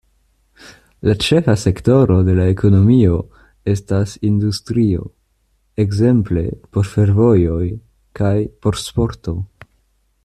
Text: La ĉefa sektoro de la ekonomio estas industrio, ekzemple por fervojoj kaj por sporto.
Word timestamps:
La 1.07 1.13
ĉefa 1.25 1.53
sektoro 1.63 2.15
de 2.29 2.33
la 2.39 2.45
ekonomio 2.53 3.19
estas 3.75 4.15
industrio, 4.31 5.05
ekzemple 5.85 6.45
por 6.73 6.91
fervojoj 6.95 7.63
kaj 8.23 8.35
por 8.65 8.83
sporto. 8.89 9.37